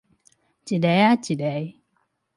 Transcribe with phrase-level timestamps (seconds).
[0.03, 0.07] 一个仔一
[1.35, 1.79] 个